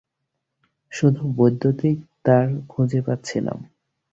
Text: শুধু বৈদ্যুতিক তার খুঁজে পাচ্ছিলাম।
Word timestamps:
শুধু 0.91 1.21
বৈদ্যুতিক 1.37 1.97
তার 2.25 2.45
খুঁজে 2.69 2.99
পাচ্ছিলাম। 3.01 3.57